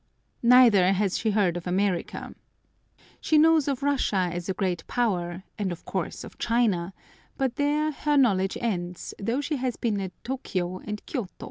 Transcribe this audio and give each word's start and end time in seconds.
Neither 0.41 0.93
has 0.93 1.15
she 1.19 1.29
heard 1.29 1.57
of 1.57 1.67
America. 1.67 2.33
She 3.19 3.37
knows 3.37 3.67
of 3.67 3.83
Russia 3.83 4.31
as 4.33 4.49
a 4.49 4.53
great 4.55 4.83
power, 4.87 5.43
and, 5.59 5.71
of 5.71 5.85
course, 5.85 6.23
of 6.23 6.39
China, 6.39 6.91
but 7.37 7.57
there 7.57 7.91
her 7.91 8.17
knowledge 8.17 8.57
ends, 8.59 9.13
though 9.19 9.41
she 9.41 9.57
has 9.57 9.77
been 9.77 10.01
at 10.01 10.23
Tôkiyô 10.23 10.83
and 10.87 11.05
Kiyotô. 11.05 11.29